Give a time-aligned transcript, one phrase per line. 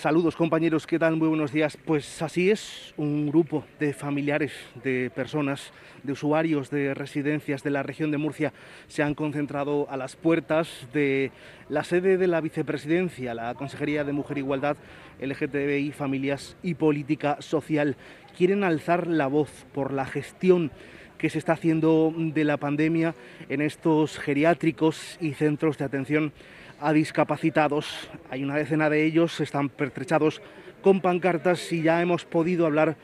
[0.00, 1.16] Saludos compañeros, ¿qué tal?
[1.16, 1.76] Muy buenos días.
[1.76, 4.50] Pues así es, un grupo de familiares,
[4.82, 8.54] de personas, de usuarios de residencias de la región de Murcia
[8.88, 11.32] se han concentrado a las puertas de
[11.68, 14.78] la sede de la vicepresidencia, la Consejería de Mujer e Igualdad,
[15.20, 17.98] LGTBI, Familias y Política Social.
[18.34, 20.70] Quieren alzar la voz por la gestión
[21.18, 23.14] que se está haciendo de la pandemia
[23.50, 26.32] en estos geriátricos y centros de atención
[26.80, 28.10] a discapacitados.
[28.30, 30.40] Hay una decena de ellos, están pertrechados
[30.82, 32.96] con pancartas y ya hemos podido hablar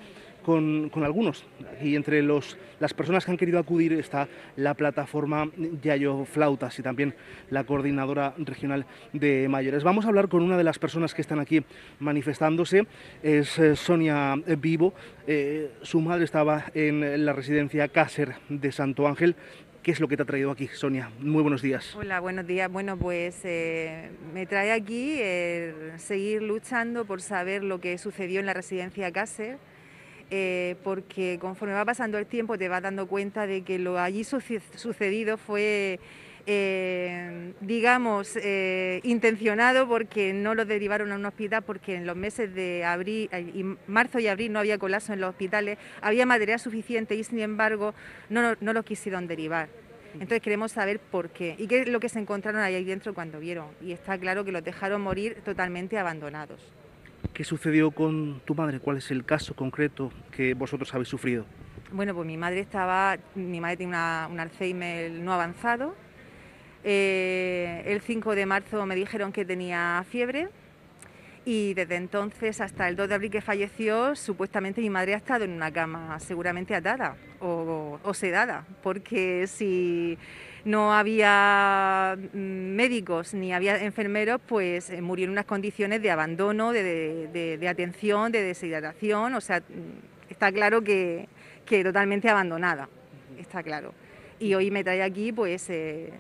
[0.47, 1.45] con, algunos.
[1.83, 5.51] Y entre los, las personas que han querido acudir está la plataforma
[5.83, 7.15] Yayo Flautas y también
[7.51, 9.83] la coordinadora regional de mayores.
[9.83, 11.65] Vamos a hablar con una de las personas que están aquí
[11.99, 12.87] manifestándose,
[13.25, 14.95] es eh, Sonia Vivo.
[15.27, 19.35] Eh, su madre estaba en la residencia Cácer de Santo Ángel.
[19.87, 21.13] ¿Qué es lo que te ha traído aquí, Sonia?
[21.21, 21.95] Muy buenos días.
[21.95, 22.69] Hola, buenos días.
[22.69, 28.47] Bueno, pues eh, me trae aquí eh, seguir luchando por saber lo que sucedió en
[28.47, 29.61] la residencia Cáceres,
[30.33, 34.25] eh, porque conforme va pasando el tiempo te vas dando cuenta de que lo allí
[34.25, 36.01] sucedido fue,
[36.47, 38.39] digamos,
[39.03, 43.65] intencionado porque no lo derivaron a un hospital, porque en los meses de abril, y
[43.91, 47.95] marzo y abril no había colapso en los hospitales, había material suficiente y sin embargo
[48.31, 49.69] no, no lo quisieron derivar.
[50.15, 53.39] Entonces queremos saber por qué y qué es lo que se encontraron ahí dentro cuando
[53.39, 53.67] vieron.
[53.83, 56.61] Y está claro que los dejaron morir totalmente abandonados.
[57.35, 58.79] ¿Qué sucedió con tu madre?
[58.81, 61.45] ¿Cuál es el caso concreto que vosotros habéis sufrido?
[61.93, 63.93] Bueno, pues mi madre estaba, mi madre tiene
[64.31, 65.95] un Alzheimer no avanzado.
[66.89, 70.51] Eh, el 5 de marzo me dijeron que tenía fiebre
[71.45, 75.45] y desde entonces hasta el 2 de abril que falleció, supuestamente mi madre ha estado
[75.45, 80.17] en una cama seguramente atada o, sedada, porque si
[80.65, 86.71] no había mm, médicos ni había enfermeros, pues eh, murió en unas condiciones de abandono,
[86.71, 91.27] de, atención, de deshidratación, o sea, mm, está claro que,
[91.83, 92.89] totalmente abandonada,
[93.41, 93.93] está claro.
[94.39, 95.69] Y hoy me trae aquí, pues...
[95.69, 96.13] Eh,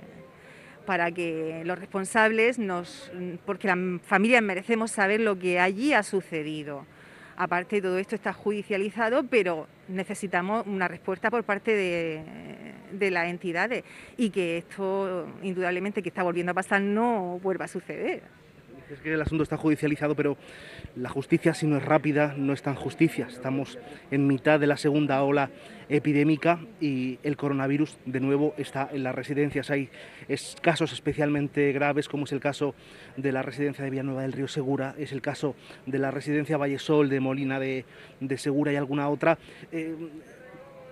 [0.87, 3.11] para que los responsables nos,
[3.45, 6.87] porque las familias merecemos saber lo que allí ha sucedido.
[7.37, 12.23] Aparte, todo esto está judicializado, pero necesitamos una respuesta por parte de,
[12.93, 13.85] de las entidades
[14.17, 18.23] y que esto, indudablemente, que está volviendo a pasar, no vuelva a suceder.
[18.91, 20.37] Es que el asunto está judicializado, pero
[20.95, 23.27] la justicia, si no es rápida, no es tan justicia.
[23.27, 23.79] Estamos
[24.13, 25.51] en mitad de la segunda ola
[25.89, 29.71] epidémica y el coronavirus de nuevo está en las residencias.
[29.71, 29.91] Hay
[30.63, 32.77] casos especialmente graves, como es el caso
[33.17, 37.09] de la residencia de Villanueva del Río Segura, es el caso de la residencia Vallesol
[37.09, 37.85] de Molina de,
[38.37, 39.37] Segura y alguna otra.
[39.73, 39.97] Eh,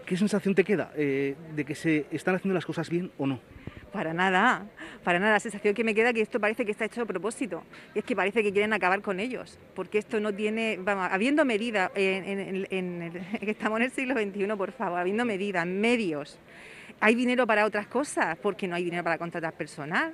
[0.05, 3.41] ¿Qué sensación te queda eh, de que se están haciendo las cosas bien o no?
[3.95, 4.67] Para nada,
[5.05, 5.35] para nada.
[5.35, 7.63] La sensación que me queda es que esto parece que está hecho a propósito.
[7.95, 9.57] Y es que parece que quieren acabar con ellos.
[9.73, 14.99] Porque esto no tiene, vamos, habiendo medidas, en, estamos en el siglo XXI, por favor,
[14.99, 16.41] habiendo medidas, medios.
[16.99, 20.13] Hay dinero para otras cosas, porque no hay dinero para contratar personal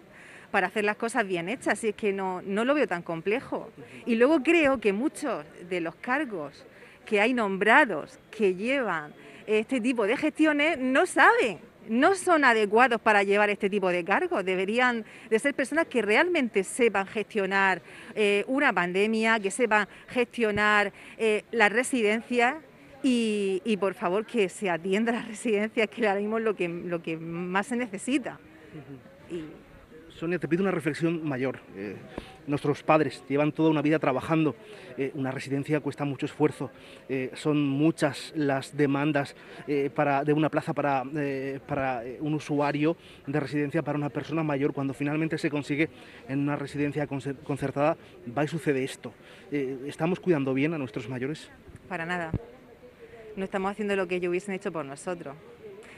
[0.50, 3.70] para hacer las cosas bien hechas, y es que no, no lo veo tan complejo.
[4.04, 6.66] Y luego creo que muchos de los cargos
[7.06, 9.14] que hay nombrados que llevan
[9.47, 14.45] este tipo de gestiones no saben no son adecuados para llevar este tipo de cargos.
[14.45, 17.83] Deberían de ser personas que realmente sepan gestionar
[18.15, 22.55] eh, una pandemia, que sepan gestionar eh, las residencias
[23.03, 26.69] y, por favor que se atienda a las residencias, que ahora mismo es lo que,
[26.69, 28.39] lo que más se necesita.
[30.20, 31.60] Sonia, te pido una reflexión mayor.
[31.75, 31.97] Eh,
[32.47, 34.54] nuestros padres llevan toda una vida trabajando.
[34.98, 36.70] Eh, una residencia cuesta mucho esfuerzo.
[37.08, 39.34] Eh, son muchas las demandas
[39.94, 41.04] para, de una plaza para,
[41.66, 44.75] para un usuario de residencia, para una persona mayor.
[44.75, 45.88] Cuando finalmente se consigue
[46.28, 47.97] en una residencia concertada,
[48.36, 49.14] va y sucede esto.
[49.50, 51.50] ¿Estamos cuidando bien a nuestros mayores?
[51.88, 52.30] Para nada.
[53.36, 55.34] No estamos haciendo lo que ellos hubiesen hecho por nosotros.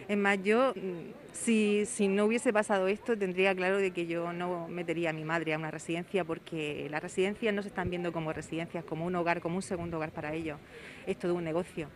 [0.08, 4.32] Es más, yo, mm, si, si, no hubiese pasado esto, tendría claro de que yo
[4.32, 8.12] no metería a mi madre a una residencia porque las residencias no se están viendo
[8.12, 10.58] como residencias, como un hogar, como un segundo hogar para ellos.
[11.06, 11.88] Es todo un negocio.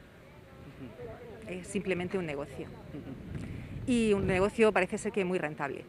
[1.49, 2.67] Es simplemente un negocio.
[3.87, 5.85] Y un negocio parece ser que es muy rentable.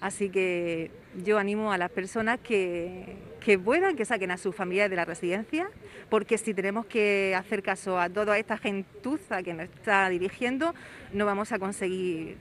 [0.00, 0.90] Así que
[1.24, 3.16] yo animo a las personas que,
[3.64, 5.68] puedan, que saquen a sus familias de la residencia,
[6.10, 10.74] porque si tenemos que hacer caso a toda esta gentuza que nos está dirigiendo,
[11.12, 12.36] no vamos a conseguir eh,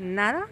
[0.00, 0.46] nada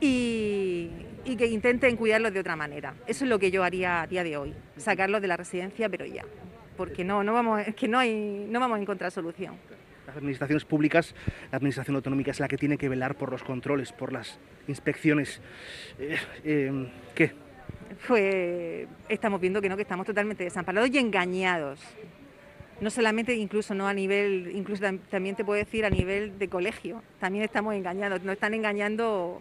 [0.00, 0.90] y,
[1.38, 2.94] que intenten cuidarlos de otra manera.
[3.06, 6.04] Eso es lo que yo haría a día de hoy, sacarlos de la residencia, pero
[6.04, 6.24] ya,
[6.76, 9.56] porque no, no vamos, que no, hay, no vamos a encontrar solución
[10.06, 11.14] las administraciones públicas,
[11.50, 14.38] la administración autonómica es la que tiene que velar por los controles, por las
[14.68, 15.40] inspecciones.
[15.98, 17.32] Eh, eh, ¿Qué?
[18.06, 21.80] pues estamos viendo que no, que estamos totalmente desamparados y engañados.
[22.80, 27.02] No solamente, incluso no a nivel, incluso también te puedo decir a nivel de colegio,
[27.20, 29.40] también estamos engañados, nos están engañando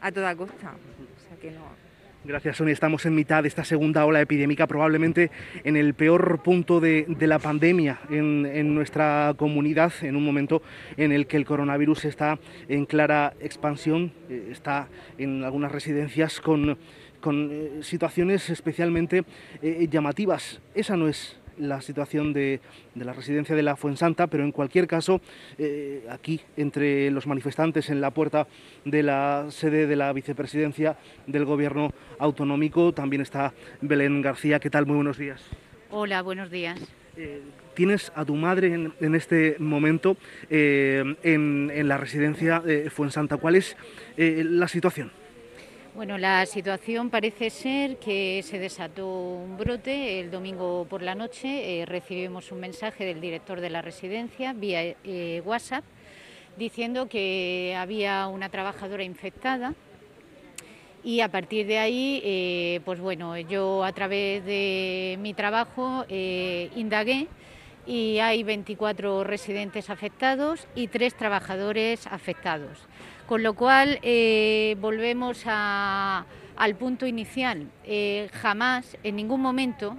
[0.00, 0.74] a toda costa.
[1.16, 1.85] O sea que no.
[2.26, 2.72] Gracias, Sonia.
[2.72, 5.30] Estamos en mitad de esta segunda ola epidémica, probablemente
[5.62, 10.60] en el peor punto de, la pandemia en, nuestra comunidad, en un momento
[10.96, 14.88] en el que el coronavirus está en clara expansión, eh, está
[15.18, 19.22] en algunas residencias con, eh, situaciones especialmente
[19.62, 20.60] eh, llamativas.
[20.74, 22.60] Esa no es la situación de,
[22.94, 25.20] la residencia de la Fuensanta, pero en cualquier caso,
[25.58, 28.46] eh, aquí, entre los manifestantes en la puerta
[28.84, 34.60] de la sede de la vicepresidencia del Gobierno autonómico, también está Belén García.
[34.60, 34.86] ¿Qué tal?
[34.86, 35.42] Muy buenos días.
[35.90, 36.80] Hola, buenos días.
[37.16, 37.40] Eh,
[37.74, 40.16] tienes a tu madre en, este momento
[40.50, 43.38] eh, en, en, la residencia de Fuensanta.
[43.38, 43.76] ¿Cuál es
[44.16, 45.10] la situación?
[45.96, 51.80] Bueno, la situación parece ser que se desató un brote el domingo por la noche.
[51.80, 55.84] Eh, recibimos un mensaje del director de la residencia vía eh, WhatsApp
[56.58, 59.72] diciendo que había una trabajadora infectada
[61.02, 67.26] y a partir de ahí, eh, pues bueno, yo a través de mi trabajo indagué
[67.86, 72.86] y hay 24 residentes afectados y tres trabajadores afectados.
[73.26, 77.66] Con lo cual eh, volvemos al punto inicial.
[77.84, 79.96] Eh, jamás, en ningún momento,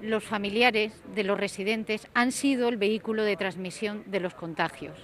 [0.00, 4.94] los familiares de los residentes han sido el vehículo de transmisión de los contagios.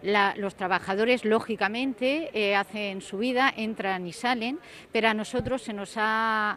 [0.00, 4.60] los trabajadores, lógicamente, eh, hacen su vida, entran y salen,
[4.92, 6.56] pero a nosotros se nos ha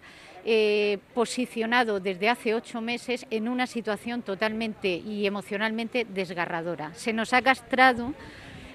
[1.13, 6.93] posicionado desde hace ocho meses en una situación totalmente y emocionalmente desgarradora.
[6.95, 8.13] Se nos ha castrado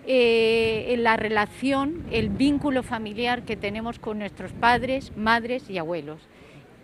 [0.08, 6.20] eh, la relación, el vínculo familiar que tenemos con nuestros padres, madres y abuelos.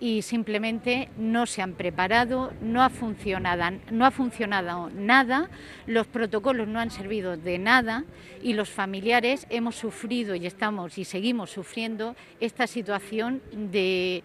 [0.00, 5.48] Y simplemente no se han preparado, no ha funcionado, no ha funcionado nada,
[5.86, 8.04] los protocolos no han servido de nada
[8.42, 14.24] y los familiares hemos sufrido y estamos y seguimos sufriendo esta situación de,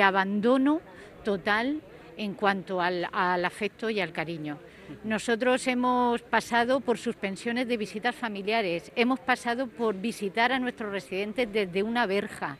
[0.00, 0.80] abandono
[1.24, 1.80] total
[2.16, 4.58] en cuanto al afecto y al cariño.
[5.04, 11.52] Nosotros hemos pasado por suspensiones de visitas familiares, hemos pasado por visitar a nuestros residentes
[11.52, 12.58] desde una verja,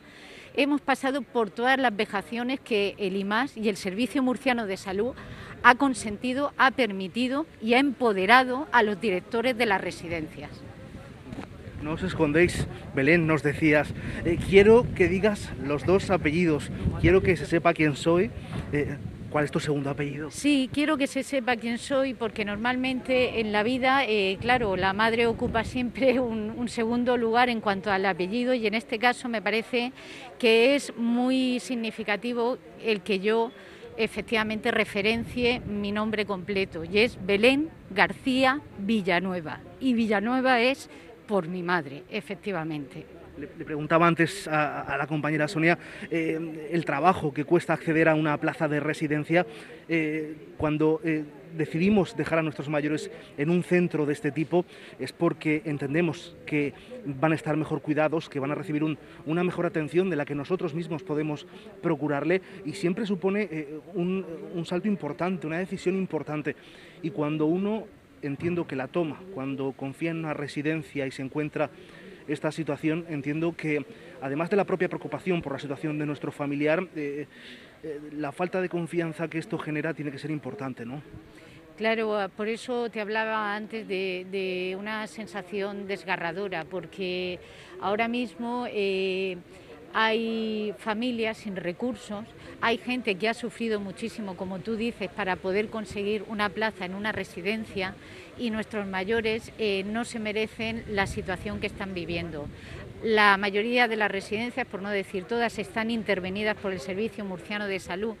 [0.55, 5.13] hemos pasado por todas las vejaciones que el IMAS y el Servicio Murciano de Salud
[5.63, 10.51] ha consentido, ha permitido y ha empoderado a los directores de las residencias.
[11.81, 13.93] No os escondéis, Belén, nos decías,
[14.25, 16.71] eh, quiero que digas los dos apellidos,
[17.01, 18.31] quiero que se sepa quién soy.
[18.73, 18.97] Eh,
[19.37, 20.31] ¿Cuál es tu segundo apellido?
[20.31, 24.93] Sí, quiero que se sepa quién soy porque normalmente en la vida, eh, claro, la
[24.93, 29.39] madre ocupa siempre un, segundo lugar en cuanto al apellido y en este caso me
[29.39, 29.93] parece
[30.39, 33.51] que es muy significativo el que yo
[33.95, 40.89] efectivamente referencie mi nombre completo y es Belén García Villanueva y Villanueva es
[41.27, 43.05] por mi madre, efectivamente
[43.37, 45.77] le, preguntaba antes a, la compañera Sonia
[46.09, 49.45] eh, el trabajo que cuesta acceder a una plaza de residencia
[49.89, 51.23] eh, cuando eh,
[51.55, 54.65] decidimos dejar a nuestros mayores en un centro de este tipo
[54.99, 56.73] es porque entendemos que
[57.05, 58.83] van a estar mejor cuidados, que van a recibir
[59.25, 61.47] una mejor atención de la que nosotros mismos podemos
[61.81, 66.55] procurarle y siempre supone un, un salto importante, una decisión importante.
[67.01, 67.85] Y cuando uno
[68.21, 71.69] entiendo que la toma, cuando confía en una residencia y se encuentra
[72.27, 73.85] esta situación, entiendo que
[74.21, 77.27] además de la propia preocupación por la situación de nuestro familiar, eh,
[77.83, 81.01] eh, la falta de confianza que esto genera tiene que ser importante, ¿no?
[81.77, 87.39] Claro, por eso te hablaba antes de, una sensación desgarradora, porque
[87.79, 89.37] ahora mismo eh,
[89.99, 92.23] hay familias sin recursos,
[92.61, 96.93] hay gente que ha sufrido muchísimo, como tú dices, para poder conseguir una plaza en
[96.93, 97.95] una residencia
[98.37, 102.45] y nuestros mayores eh, no se merecen la situación que están viviendo.
[103.01, 107.65] La mayoría de las residencias, por no decir todas, están intervenidas por el Servicio Murciano
[107.65, 108.13] de Salud.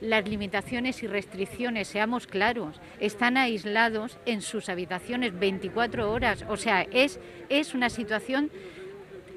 [0.00, 6.46] Las limitaciones y restricciones, seamos claros, están aislados en sus habitaciones 24 horas.
[6.48, 7.20] O sea, es,
[7.50, 8.50] es una situación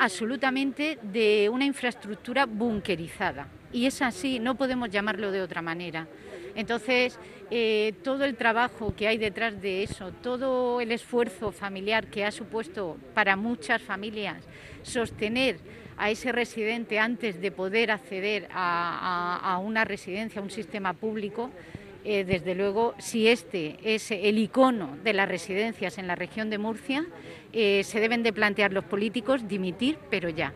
[0.02, 3.48] absolutamente de una infraestructura bunkerizada.
[3.72, 6.08] Y es así, no podemos llamarlo de otra manera.
[6.56, 7.20] Entonces,
[7.52, 12.32] eh, todo el trabajo que hay detrás de eso, todo el esfuerzo familiar que ha
[12.32, 14.44] supuesto para muchas familias
[14.82, 15.58] sostener
[15.98, 21.52] a ese residente antes de poder acceder a, una residencia, a un sistema público,
[22.04, 26.58] eh, desde luego, si este es el icono de las residencias en la región de
[26.58, 27.06] Murcia,
[27.54, 30.54] eh, se deben de plantear los políticos dimitir, pero ya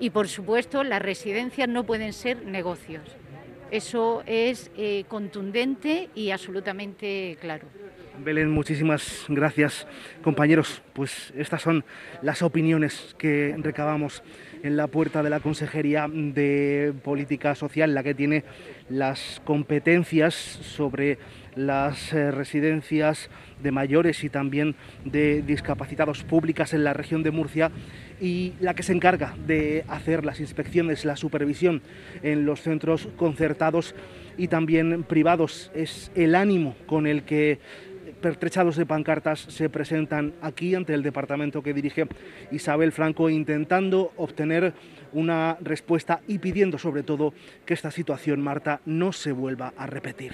[0.00, 3.02] Y por supuesto, las residencias no pueden ser negocios.
[3.70, 7.66] Eso es eh, contundente y absolutamente claro.
[8.24, 9.86] Belén, muchísimas gracias,
[10.22, 10.82] compañeros.
[10.92, 11.84] Pues estas son
[12.20, 14.22] las opiniones que recabamos
[14.62, 18.44] en la puerta de la Consejería de Política Social, la que tiene
[18.88, 21.18] las competencias sobre
[21.54, 23.30] las eh, residencias
[23.62, 27.70] de mayores y también de discapacitados públicas en la región de Murcia
[28.20, 31.82] y la que se encarga de hacer las inspecciones, la supervisión
[32.22, 33.94] en los centros concertados
[34.36, 35.70] y también privados.
[35.74, 37.58] Es el ánimo con el que
[38.20, 42.06] pertrechados de pancartas se presentan aquí ante el departamento que dirige
[42.50, 44.74] Isabel Franco intentando obtener
[45.12, 47.32] una respuesta y pidiendo sobre todo
[47.64, 50.32] que esta situación, Marta, no se vuelva a repetir.